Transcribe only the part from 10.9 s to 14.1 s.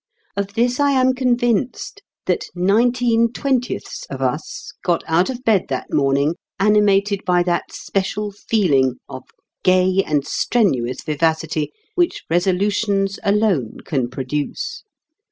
vivacity which Resolutions alone can